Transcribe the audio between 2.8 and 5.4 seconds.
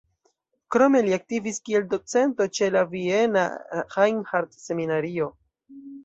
Viena Reinhardt-Seminario.